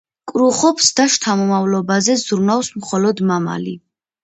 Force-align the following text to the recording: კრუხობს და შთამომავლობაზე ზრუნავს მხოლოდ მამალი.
კრუხობს 0.29 0.89
და 0.99 1.05
შთამომავლობაზე 1.17 2.17
ზრუნავს 2.23 2.73
მხოლოდ 2.81 3.25
მამალი. 3.31 3.79